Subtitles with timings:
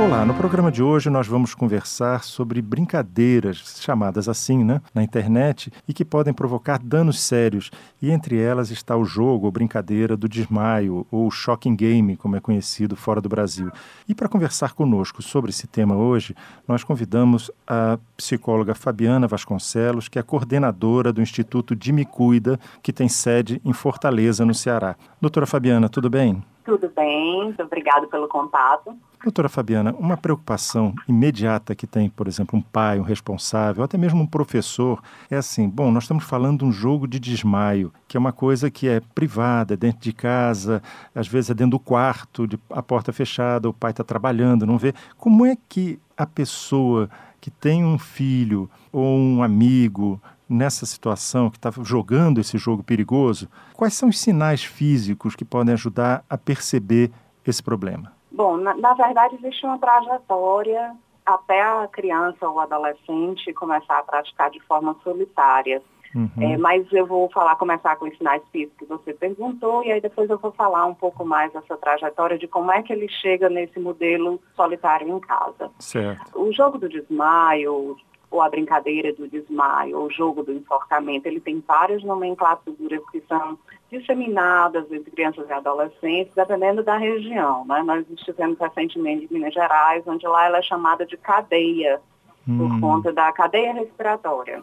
[0.00, 5.72] Olá, no programa de hoje nós vamos conversar sobre brincadeiras, chamadas assim, né, na internet,
[5.88, 7.68] e que podem provocar danos sérios.
[8.00, 12.40] E entre elas está o jogo ou brincadeira do desmaio, ou shocking game, como é
[12.40, 13.72] conhecido fora do Brasil.
[14.08, 16.32] E para conversar conosco sobre esse tema hoje,
[16.66, 22.92] nós convidamos a psicóloga Fabiana Vasconcelos, que é coordenadora do Instituto de Me Cuida, que
[22.92, 24.94] tem sede em Fortaleza, no Ceará.
[25.20, 26.40] Doutora Fabiana, tudo bem?
[26.68, 28.94] Tudo bem, muito obrigado pelo contato.
[29.22, 34.20] Doutora Fabiana, uma preocupação imediata que tem, por exemplo, um pai, um responsável, até mesmo
[34.20, 38.20] um professor, é assim: bom, nós estamos falando de um jogo de desmaio, que é
[38.20, 40.82] uma coisa que é privada, é dentro de casa,
[41.14, 44.76] às vezes é dentro do quarto, de, a porta fechada, o pai está trabalhando, não
[44.76, 44.92] vê.
[45.16, 47.08] Como é que a pessoa
[47.40, 53.48] que tem um filho ou um amigo nessa situação, que está jogando esse jogo perigoso,
[53.74, 57.10] quais são os sinais físicos que podem ajudar a perceber
[57.46, 58.12] esse problema?
[58.30, 64.50] Bom, na, na verdade existe uma trajetória até a criança ou adolescente começar a praticar
[64.50, 65.82] de forma solitária.
[66.14, 66.30] Uhum.
[66.40, 70.00] É, mas eu vou falar, começar com os sinais físicos que você perguntou, e aí
[70.00, 73.50] depois eu vou falar um pouco mais dessa trajetória de como é que ele chega
[73.50, 75.70] nesse modelo solitário em casa.
[75.78, 76.40] Certo.
[76.40, 77.96] O jogo do desmaio,
[78.30, 83.22] ou a brincadeira do desmaio, ou o jogo do enforcamento, ele tem várias nomenclaturas que
[83.26, 83.58] são
[83.90, 87.64] disseminadas entre crianças e adolescentes, dependendo da região.
[87.64, 87.82] Né?
[87.82, 92.00] Nós estivemos recentemente em Minas Gerais, onde lá ela é chamada de cadeia,
[92.46, 92.58] hum.
[92.58, 94.62] por conta da cadeia respiratória.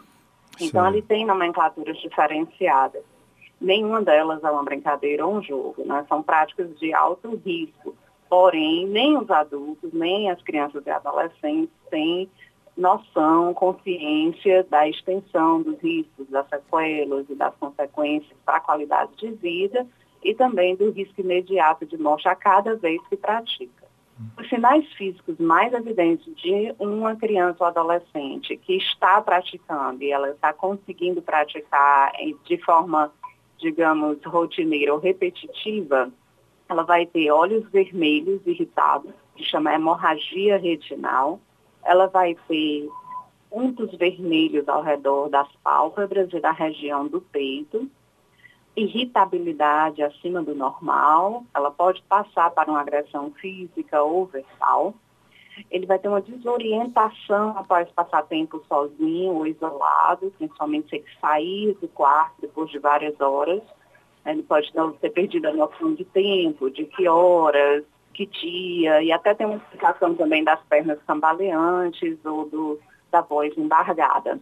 [0.60, 0.92] Então, Sim.
[0.92, 3.02] ele tem nomenclaturas diferenciadas.
[3.60, 6.04] Nenhuma delas é uma brincadeira ou um jogo, né?
[6.08, 7.94] são práticas de alto risco.
[8.28, 12.28] Porém, nem os adultos, nem as crianças e adolescentes têm
[12.76, 19.30] noção, consciência da extensão dos riscos, das sequelas e das consequências para a qualidade de
[19.32, 19.86] vida
[20.22, 23.86] e também do risco imediato de morte a cada vez que pratica.
[24.38, 30.30] Os sinais físicos mais evidentes de uma criança ou adolescente que está praticando e ela
[30.30, 32.12] está conseguindo praticar
[32.44, 33.12] de forma,
[33.58, 36.10] digamos, rotineira ou repetitiva,
[36.68, 41.38] ela vai ter olhos vermelhos irritados, que chama hemorragia retinal,
[41.86, 42.88] ela vai ter
[43.48, 47.88] pontos vermelhos ao redor das pálpebras e da região do peito,
[48.76, 54.94] irritabilidade acima do normal, ela pode passar para uma agressão física ou verbal.
[55.70, 61.74] Ele vai ter uma desorientação após passar tempo sozinho ou isolado, principalmente se ele sair
[61.80, 63.62] do quarto depois de várias horas.
[64.26, 64.70] Ele pode
[65.00, 67.84] ter perdido a noção de tempo, de que horas,
[68.16, 73.52] que dia, e até tem uma explicação também das pernas cambaleantes ou do, da voz
[73.58, 74.40] embargada.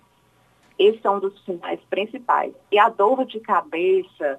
[0.79, 2.55] Esses são um dos sinais principais.
[2.71, 4.39] E a dor de cabeça,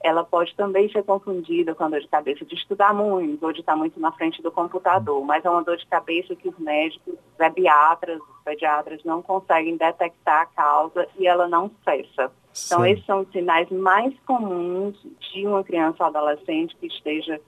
[0.00, 3.60] ela pode também ser confundida com a dor de cabeça de estudar muito ou de
[3.60, 7.14] estar muito na frente do computador, mas é uma dor de cabeça que os médicos,
[7.14, 12.30] os pediatras, os pediatras não conseguem detectar a causa e ela não cessa.
[12.66, 12.90] Então, Sim.
[12.90, 14.96] esses são os sinais mais comuns
[15.32, 17.40] de uma criança ou adolescente que esteja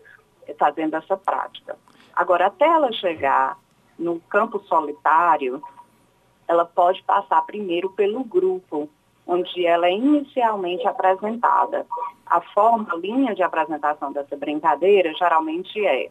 [0.54, 1.76] fazendo essa prática.
[2.14, 3.58] Agora, até ela chegar
[3.98, 5.62] no campo solitário,
[6.46, 8.88] ela pode passar primeiro pelo grupo,
[9.26, 11.86] onde ela é inicialmente apresentada.
[12.26, 16.10] A forma, a linha de apresentação dessa brincadeira geralmente é: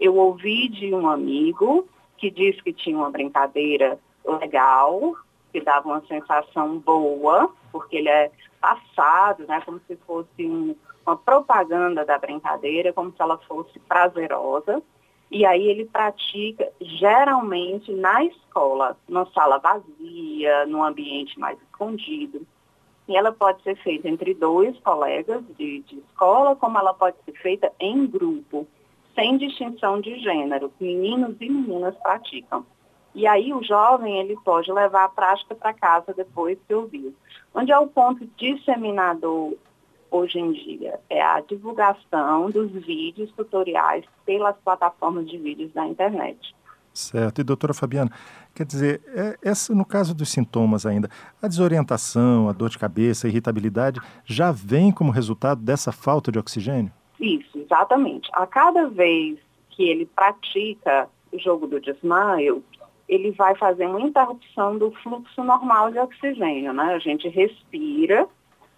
[0.00, 1.86] eu ouvi de um amigo
[2.16, 5.14] que disse que tinha uma brincadeira legal,
[5.52, 8.30] que dava uma sensação boa, porque ele é
[8.60, 10.74] passado, né, como se fosse um,
[11.06, 14.82] uma propaganda da brincadeira, como se ela fosse prazerosa.
[15.30, 22.46] E aí ele pratica geralmente na escola, numa sala vazia, num ambiente mais escondido.
[23.08, 27.32] E ela pode ser feita entre dois colegas de, de escola, como ela pode ser
[27.40, 28.66] feita em grupo,
[29.14, 30.72] sem distinção de gênero.
[30.80, 32.66] Meninos e meninas praticam.
[33.14, 37.14] E aí o jovem ele pode levar a prática para casa depois que ouviu.
[37.54, 39.54] Onde é o ponto disseminador
[40.16, 40.98] hoje em dia?
[41.08, 46.54] É a divulgação dos vídeos tutoriais pelas plataformas de vídeos da internet.
[46.92, 47.40] Certo.
[47.40, 48.10] E doutora Fabiana,
[48.54, 51.10] quer dizer, é, essa, no caso dos sintomas ainda,
[51.42, 56.38] a desorientação, a dor de cabeça, a irritabilidade, já vem como resultado dessa falta de
[56.38, 56.90] oxigênio?
[57.20, 58.30] Isso, exatamente.
[58.32, 59.38] A cada vez
[59.70, 62.64] que ele pratica o jogo do desmaio,
[63.06, 66.94] ele vai fazer uma interrupção do fluxo normal de oxigênio, né?
[66.94, 68.26] A gente respira,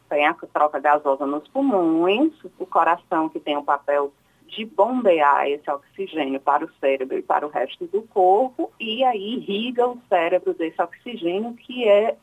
[0.08, 4.12] tem a troca gasosa nos pulmões, o coração que tem o papel
[4.46, 9.34] de bombear esse oxigênio para o cérebro e para o resto do corpo, e aí
[9.34, 12.16] irriga o cérebro desse oxigênio, que é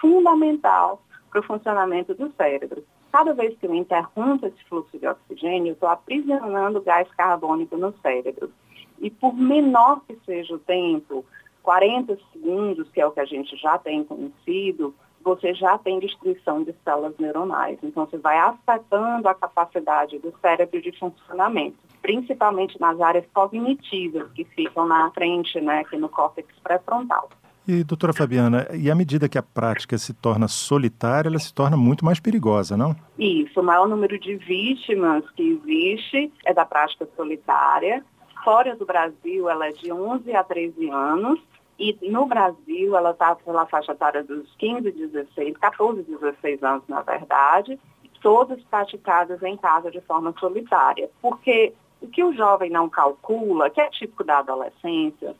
[0.00, 1.00] fundamental
[1.30, 2.84] para o funcionamento do cérebro.
[3.12, 8.50] Cada vez que eu interrompo esse fluxo de oxigênio, estou aprisionando gás carbônico no cérebro.
[8.98, 11.24] E por menor que seja o tempo,
[11.62, 14.94] 40 segundos, que é o que a gente já tem conhecido,
[15.28, 17.78] você já tem destruição de células neuronais.
[17.82, 24.44] Então, você vai afetando a capacidade do cérebro de funcionamento, principalmente nas áreas cognitivas, que
[24.44, 27.28] ficam na frente, né, aqui no córtex pré-frontal.
[27.66, 31.76] E, doutora Fabiana, e à medida que a prática se torna solitária, ela se torna
[31.76, 32.96] muito mais perigosa, não?
[33.18, 38.02] Isso, o maior número de vítimas que existe é da prática solitária.
[38.42, 41.38] Fora do Brasil, ela é de 11 a 13 anos.
[41.78, 47.02] E no Brasil, ela está pela faixa etária dos 15, 16, 14, 16 anos, na
[47.02, 47.78] verdade,
[48.20, 51.08] todas praticadas em casa de forma solitária.
[51.22, 55.36] Porque o que o jovem não calcula, que é típico da adolescência,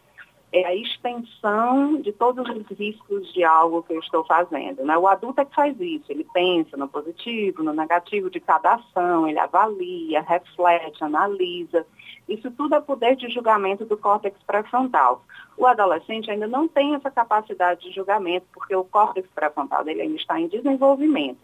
[0.50, 4.82] é a extensão de todos os riscos de algo que eu estou fazendo.
[4.84, 4.96] Né?
[4.96, 9.28] O adulto é que faz isso, ele pensa no positivo, no negativo de cada ação,
[9.28, 11.86] ele avalia, reflete, analisa.
[12.28, 15.24] Isso tudo é poder de julgamento do córtex pré-frontal.
[15.56, 20.16] O adolescente ainda não tem essa capacidade de julgamento, porque o córtex pré-frontal dele ainda
[20.16, 21.38] está em desenvolvimento.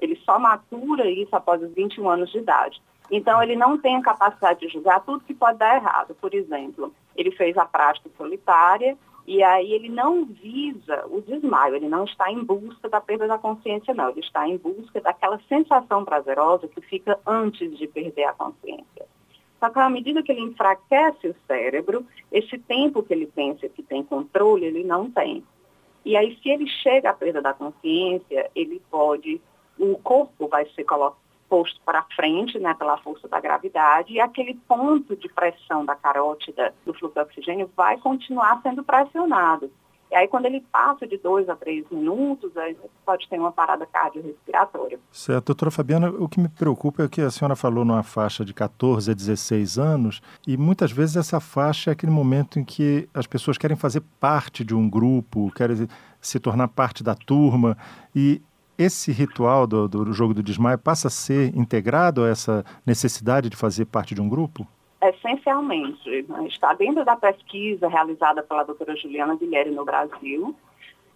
[0.00, 2.80] Ele só matura isso após os 21 anos de idade.
[3.10, 6.14] Então, ele não tem a capacidade de julgar tudo que pode dar errado.
[6.14, 8.96] Por exemplo, ele fez a prática solitária
[9.26, 13.38] e aí ele não visa o desmaio, ele não está em busca da perda da
[13.38, 14.08] consciência, não.
[14.08, 19.06] Ele está em busca daquela sensação prazerosa que fica antes de perder a consciência.
[19.62, 23.80] Só que à medida que ele enfraquece o cérebro, esse tempo que ele pensa que
[23.80, 25.44] tem controle, ele não tem.
[26.04, 29.40] E aí, se ele chega à perda da consciência, ele pode,
[29.78, 30.84] o corpo vai ser
[31.48, 36.74] posto para frente, né, pela força da gravidade, e aquele ponto de pressão da carótida
[36.84, 39.70] do fluxo de oxigênio vai continuar sendo pressionado.
[40.12, 42.52] E aí, quando ele passa de dois a três minutos,
[43.02, 45.00] pode ter uma parada cardiorrespiratória.
[45.10, 45.46] Certo.
[45.46, 49.10] Doutora Fabiana, o que me preocupa é que a senhora falou numa faixa de 14
[49.10, 53.56] a 16 anos, e muitas vezes essa faixa é aquele momento em que as pessoas
[53.56, 55.88] querem fazer parte de um grupo, querem
[56.20, 57.74] se tornar parte da turma,
[58.14, 58.42] e
[58.76, 63.56] esse ritual do, do jogo do desmaio passa a ser integrado a essa necessidade de
[63.56, 64.68] fazer parte de um grupo?
[65.02, 66.22] Essencialmente.
[66.22, 66.46] Né?
[66.46, 70.54] Está dentro da pesquisa realizada pela doutora Juliana Guilherme no Brasil.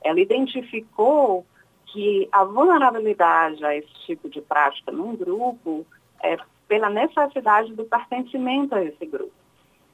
[0.02, 1.46] Ela identificou
[1.86, 5.86] que a vulnerabilidade a esse tipo de prática num grupo
[6.22, 6.36] é
[6.66, 9.32] pela necessidade do pertencimento a esse grupo.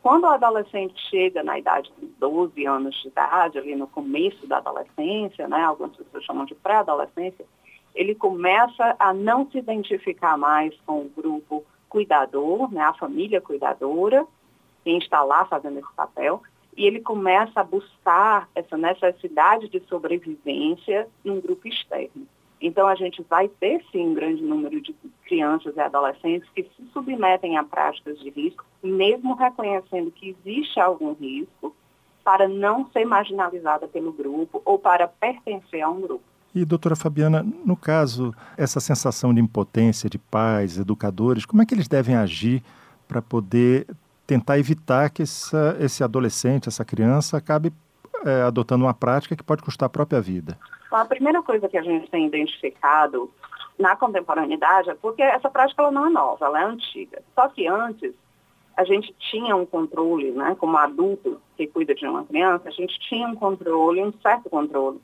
[0.03, 4.56] Quando o adolescente chega na idade de 12 anos de idade, ali no começo da
[4.56, 7.44] adolescência, né, algumas pessoas chamam de pré-adolescência,
[7.94, 14.27] ele começa a não se identificar mais com o grupo cuidador, né, a família cuidadora,
[14.83, 16.43] quem está lá fazendo esse papel,
[16.75, 22.27] e ele começa a buscar essa necessidade de sobrevivência num grupo externo.
[22.59, 24.94] Então, a gente vai ter, sim, um grande número de
[25.27, 31.12] crianças e adolescentes que se submetem a práticas de risco, mesmo reconhecendo que existe algum
[31.12, 31.75] risco,
[32.25, 36.31] para não ser marginalizada pelo grupo ou para pertencer a um grupo.
[36.55, 41.75] E, doutora Fabiana, no caso, essa sensação de impotência de pais, educadores, como é que
[41.75, 42.63] eles devem agir
[43.09, 43.87] para poder
[44.27, 47.73] tentar evitar que essa, esse adolescente, essa criança, acabe
[48.25, 50.59] é, adotando uma prática que pode custar a própria vida?
[50.91, 53.31] A primeira coisa que a gente tem identificado
[53.79, 57.23] na contemporaneidade é porque essa prática ela não é nova, ela é antiga.
[57.35, 58.13] Só que antes
[58.77, 62.99] a gente tinha um controle, né, como adulto que cuida de uma criança, a gente
[63.01, 65.01] tinha um controle, um certo controle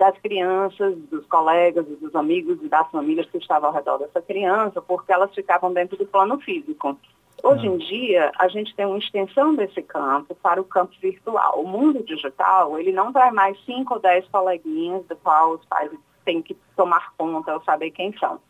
[0.00, 4.80] das crianças, dos colegas, dos amigos e das famílias que estavam ao redor dessa criança,
[4.80, 6.96] porque elas ficavam dentro do plano físico.
[7.42, 11.60] Hoje em dia, a gente tem uma extensão desse campo para o campo virtual.
[11.60, 15.90] O mundo digital, ele não traz mais cinco ou dez coleguinhas do qual os pais
[16.24, 18.40] têm que tomar conta ou saber quem são.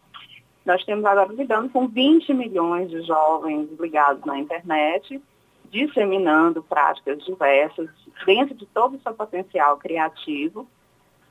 [0.64, 5.21] Nós temos agora lidando com 20 milhões de jovens ligados na internet,
[5.69, 7.90] disseminando práticas diversas
[8.25, 10.69] dentro de todo o seu potencial criativo,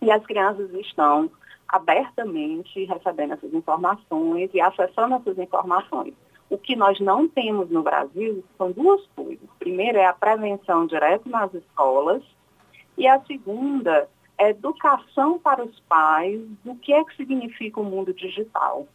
[0.01, 1.29] e as crianças estão
[1.67, 6.13] abertamente recebendo essas informações e acessando essas informações.
[6.49, 9.47] O que nós não temos no Brasil são duas coisas.
[9.59, 12.23] Primeiro é a prevenção direto nas escolas
[12.97, 18.13] e a segunda é educação para os pais do que é que significa o mundo
[18.13, 18.87] digital.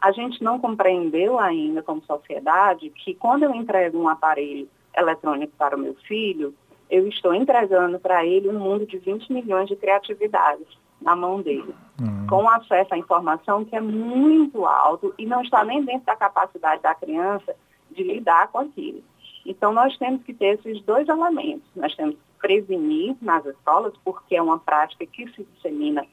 [0.00, 5.76] A gente não compreendeu ainda como sociedade que quando eu entrego um aparelho eletrônico para
[5.76, 6.54] o meu filho,
[6.90, 10.66] eu estou entregando para ele um mundo de 20 milhões de criatividades
[11.00, 12.26] na mão dele, uhum.
[12.26, 16.82] com acesso à informação que é muito alto e não está nem dentro da capacidade
[16.82, 17.54] da criança
[17.90, 19.02] de lidar com aquilo.
[19.44, 21.68] Então, nós temos que ter esses dois elementos.
[21.76, 26.06] Nós temos que prevenir nas escolas, porque é uma prática que se dissemina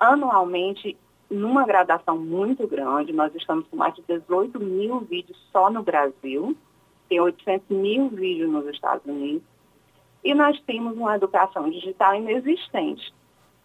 [0.00, 0.96] anualmente
[1.30, 3.12] numa gradação muito grande.
[3.12, 6.56] Nós estamos com mais de 18 mil vídeos só no Brasil,
[7.08, 9.42] tem 800 mil vídeos nos Estados Unidos.
[10.26, 13.14] E nós temos uma educação digital inexistente.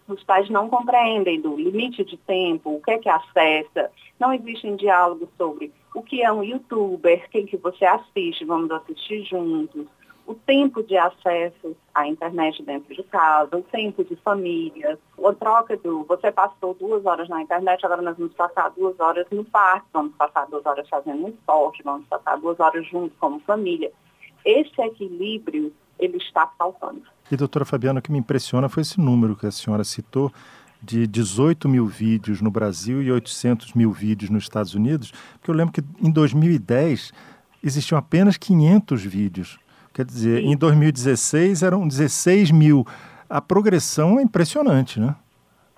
[0.08, 3.90] Os pais não compreendem do limite de tempo, o que é que acessa,
[4.20, 9.24] não existem diálogos sobre o que é um youtuber, quem que você assiste, vamos assistir
[9.24, 9.88] juntos,
[10.28, 15.76] o tempo de acesso à internet dentro de casa, o tempo de família, a troca
[15.78, 19.88] do você passou duas horas na internet, agora nós vamos passar duas horas no parque,
[19.92, 23.92] vamos passar duas horas fazendo um esporte, vamos passar duas horas juntos como família.
[24.46, 27.04] Esse equilíbrio, ele está faltando.
[27.32, 30.34] E doutora Fabiana, o que me impressiona foi esse número que a senhora citou,
[30.82, 35.56] de 18 mil vídeos no Brasil e 800 mil vídeos nos Estados Unidos, porque eu
[35.56, 37.14] lembro que em 2010
[37.64, 39.60] existiam apenas 500 vídeos.
[39.94, 40.48] Quer dizer, Sim.
[40.48, 42.86] em 2016 eram 16 mil.
[43.30, 45.16] A progressão é impressionante, né?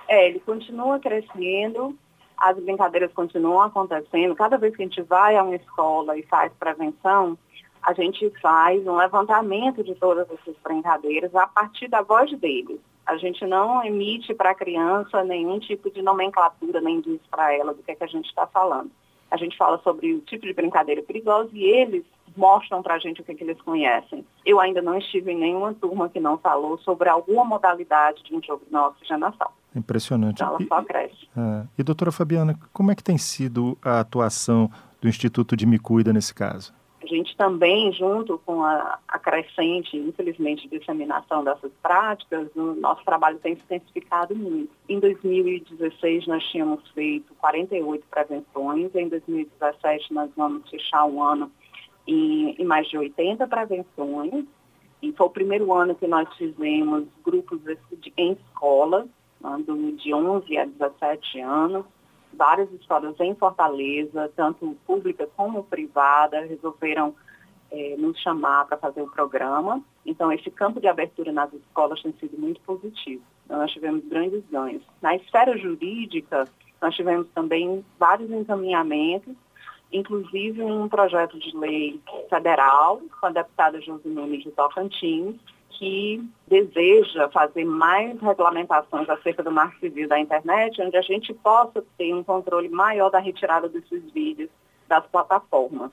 [0.07, 1.97] É, ele continua crescendo,
[2.37, 4.35] as brincadeiras continuam acontecendo.
[4.35, 7.37] Cada vez que a gente vai a uma escola e faz prevenção,
[7.83, 12.79] a gente faz um levantamento de todas essas brincadeiras a partir da voz deles.
[13.05, 17.73] A gente não emite para a criança nenhum tipo de nomenclatura, nem diz para ela
[17.73, 18.89] do que, é que a gente está falando.
[19.29, 22.05] A gente fala sobre o tipo de brincadeira perigosa e eles
[22.37, 24.25] mostram para a gente o que, que, eles conhecem.
[24.45, 28.41] Eu ainda não estive em nenhuma turma que não falou sobre alguma modalidade de um
[28.41, 29.51] jogo de oxigenação.
[29.75, 30.41] Impressionante.
[30.41, 31.27] Então, ela só cresce.
[31.35, 34.69] É, e, doutora Fabiana, como é que tem sido a atuação
[35.01, 36.73] do Instituto de Me Cuida nesse caso?
[37.03, 43.37] A gente também, junto com a, a crescente, infelizmente, disseminação dessas práticas, o nosso trabalho
[43.39, 44.71] tem se intensificado muito.
[44.87, 51.51] Em 2016, nós tínhamos feito 48 prevenções, em 2017, nós vamos fechar um ano
[52.07, 54.45] em, em mais de 80 prevenções.
[55.01, 57.59] E foi o primeiro ano que nós fizemos grupos
[58.15, 59.05] em escolas,
[59.41, 59.57] né,
[59.97, 61.85] de 11 a 17 anos.
[62.35, 67.15] Várias escolas em Fortaleza, tanto pública como privada, resolveram
[67.71, 69.81] é, nos chamar para fazer o programa.
[70.05, 73.23] Então, esse campo de abertura nas escolas tem sido muito positivo.
[73.45, 74.83] Então, nós tivemos grandes ganhos.
[75.01, 76.47] Na esfera jurídica,
[76.81, 79.35] nós tivemos também vários encaminhamentos
[79.93, 85.35] inclusive um projeto de lei federal com a deputada Josimene de Tocantins,
[85.73, 91.83] que deseja fazer mais regulamentações acerca do marco civil da internet, onde a gente possa
[91.97, 94.49] ter um controle maior da retirada desses vídeos
[94.87, 95.91] das plataformas.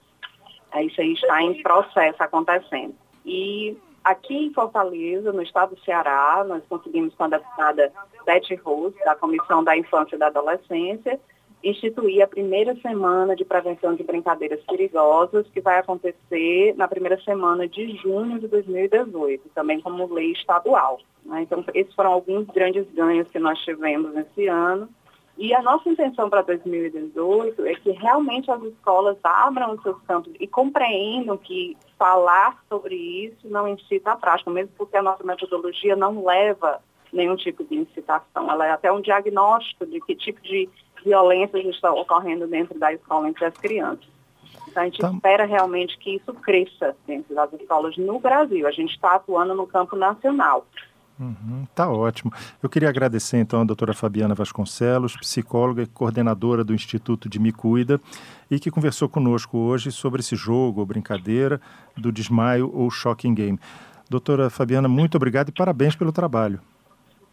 [0.83, 2.95] Isso aí está em processo acontecendo.
[3.25, 7.93] E aqui em Fortaleza, no estado do Ceará, nós conseguimos com a deputada
[8.25, 11.19] Beth Rose, da Comissão da Infância e da Adolescência,
[11.62, 17.69] instituir a primeira semana de prevenção de brincadeiras perigosas, que vai acontecer na primeira semana
[17.69, 21.00] de junho de 2018, também como lei estadual.
[21.25, 21.43] Né?
[21.43, 24.88] Então, esses foram alguns grandes ganhos que nós tivemos nesse ano.
[25.37, 30.33] E a nossa intenção para 2018 é que realmente as escolas abram os seus campos
[30.38, 35.97] e compreendam que falar sobre isso não incita a prática, mesmo porque a nossa metodologia
[35.97, 38.50] não leva nenhum tipo de incitação.
[38.50, 40.69] Ela é até um diagnóstico de que tipo de
[41.05, 44.09] violências estão ocorrendo dentro da escola entre as crianças.
[44.69, 45.11] Então, a gente tá.
[45.11, 48.67] espera realmente que isso cresça dentro das escolas no Brasil.
[48.67, 50.67] A gente está atuando no campo nacional.
[51.19, 52.33] Uhum, tá ótimo.
[52.62, 57.52] Eu queria agradecer então a doutora Fabiana Vasconcelos, psicóloga e coordenadora do Instituto de Me
[57.52, 58.00] Cuida,
[58.50, 61.61] e que conversou conosco hoje sobre esse jogo ou brincadeira
[61.95, 63.61] do desmaio ou shocking game.
[64.09, 66.59] Doutora Fabiana, muito obrigado e parabéns pelo trabalho.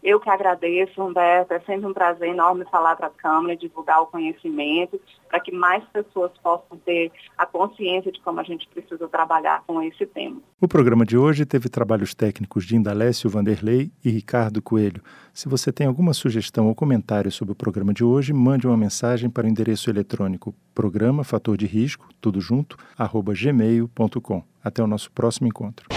[0.03, 1.53] Eu que agradeço, Humberto.
[1.53, 5.83] É sempre um prazer enorme falar para a Câmara, divulgar o conhecimento, para que mais
[5.85, 10.39] pessoas possam ter a consciência de como a gente precisa trabalhar com esse tema.
[10.61, 15.01] O programa de hoje teve trabalhos técnicos de Indalécio Vanderlei e Ricardo Coelho.
[15.33, 19.29] Se você tem alguma sugestão ou comentário sobre o programa de hoje, mande uma mensagem
[19.29, 24.43] para o endereço eletrônico programa fator de risco, tudo junto, arroba gmail.com.
[24.63, 25.87] Até o nosso próximo encontro.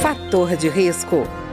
[0.00, 1.24] Fator de risco